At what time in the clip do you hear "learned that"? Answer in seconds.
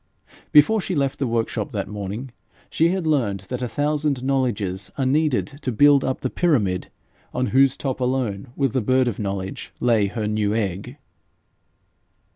3.05-3.61